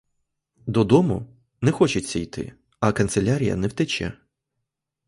[0.67, 1.25] Додому
[1.61, 4.13] не хочеться йти, а канцелярія не втече.